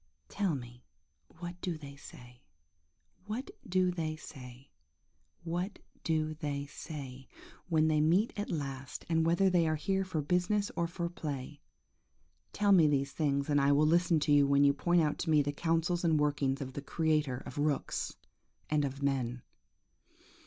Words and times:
Tell 0.29 0.55
me 0.55 0.83
what 1.37 1.61
do 1.61 1.77
they 1.77 1.95
say, 1.95 2.41
what 3.27 3.51
do 3.69 3.91
they 3.91 4.15
say, 4.15 4.71
what 5.43 5.77
do 6.03 6.33
they 6.33 6.65
say, 6.65 7.27
when 7.69 7.87
they 7.87 8.01
meet 8.01 8.33
at 8.35 8.49
last, 8.49 9.05
and 9.07 9.23
whether 9.27 9.47
they 9.47 9.67
are 9.67 9.75
here 9.75 10.03
for 10.03 10.23
business 10.23 10.71
or 10.75 10.87
for 10.87 11.07
play. 11.07 11.61
Tell 12.51 12.71
me 12.71 12.87
these 12.87 13.11
things, 13.11 13.47
and 13.47 13.59
then 13.59 13.65
I 13.67 13.71
will 13.73 13.85
listen 13.85 14.19
to 14.21 14.31
you 14.31 14.47
when 14.47 14.63
you 14.63 14.73
point 14.73 15.03
out 15.03 15.19
to 15.19 15.29
me 15.29 15.43
the 15.43 15.53
counsels 15.53 16.03
and 16.03 16.17
the 16.17 16.23
workings 16.23 16.61
of 16.61 16.73
the 16.73 16.81
Creator 16.81 17.43
of 17.45 17.59
rooks 17.59 18.15
and 18.71 18.83
of 18.83 19.03
men. 19.03 19.43